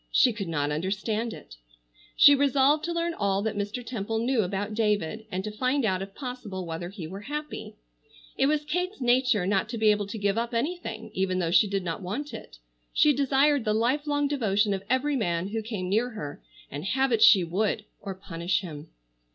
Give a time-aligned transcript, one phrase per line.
[0.09, 1.57] She could not understand it.
[2.15, 3.85] She resolved to learn all that Mr.
[3.85, 7.75] Temple knew about David, and to find out if possible whether he were happy.
[8.35, 11.67] It was Kate's nature not to be able to give up anything even though she
[11.67, 12.57] did not want it.
[12.91, 16.41] She desired the life long devotion of every man who came near her,
[16.71, 18.89] and have it she would or punish him.